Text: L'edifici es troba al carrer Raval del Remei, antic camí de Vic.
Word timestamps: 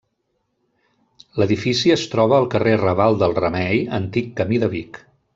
L'edifici 1.41 1.93
es 1.97 2.05
troba 2.13 2.35
al 2.39 2.47
carrer 2.55 2.73
Raval 2.83 3.19
del 3.25 3.35
Remei, 3.43 3.83
antic 4.03 4.33
camí 4.41 4.59
de 4.65 4.71
Vic. 4.77 4.99